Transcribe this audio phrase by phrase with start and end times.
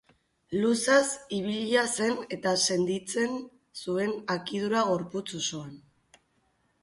[0.61, 3.37] Luzaz ibilia zen eta senditzen
[3.83, 5.77] zuen akidura gorputz osoan.